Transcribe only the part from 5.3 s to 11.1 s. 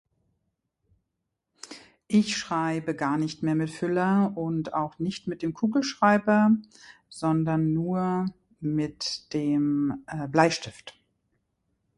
dem Kugelschreiber sondern nur mit dem eh Bleistift.